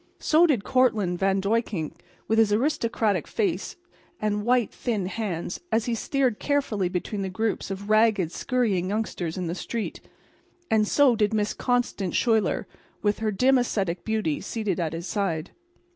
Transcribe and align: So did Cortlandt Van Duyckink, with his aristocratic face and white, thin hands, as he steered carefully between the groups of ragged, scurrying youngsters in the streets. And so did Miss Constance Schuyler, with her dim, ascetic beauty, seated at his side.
So 0.17 0.47
did 0.47 0.63
Cortlandt 0.63 1.19
Van 1.19 1.39
Duyckink, 1.39 2.01
with 2.27 2.39
his 2.39 2.51
aristocratic 2.51 3.27
face 3.27 3.75
and 4.19 4.43
white, 4.43 4.71
thin 4.71 5.05
hands, 5.05 5.59
as 5.71 5.85
he 5.85 5.93
steered 5.93 6.39
carefully 6.39 6.89
between 6.89 7.21
the 7.21 7.29
groups 7.29 7.69
of 7.69 7.87
ragged, 7.87 8.31
scurrying 8.31 8.89
youngsters 8.89 9.37
in 9.37 9.45
the 9.45 9.53
streets. 9.53 9.99
And 10.71 10.87
so 10.87 11.15
did 11.15 11.35
Miss 11.35 11.53
Constance 11.53 12.17
Schuyler, 12.17 12.65
with 13.03 13.19
her 13.19 13.29
dim, 13.31 13.59
ascetic 13.59 14.03
beauty, 14.03 14.41
seated 14.41 14.79
at 14.79 14.93
his 14.93 15.05
side. 15.07 15.51